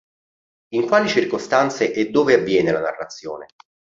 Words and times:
In 0.69 0.87
quali 0.87 1.07
circostanze 1.07 1.93
e 1.93 2.09
dove 2.09 2.33
avviene 2.33 2.71
la 2.71 2.79
narrazione? 2.79 3.45